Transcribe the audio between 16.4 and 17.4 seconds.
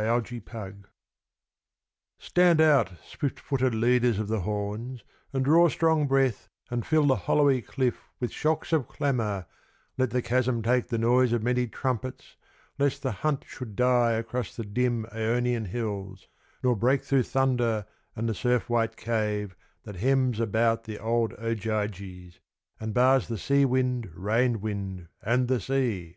Nor break through